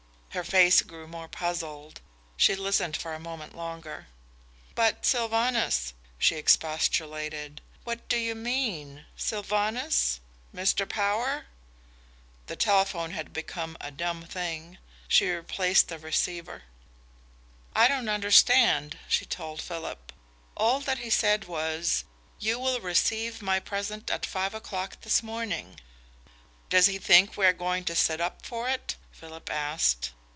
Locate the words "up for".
28.21-28.69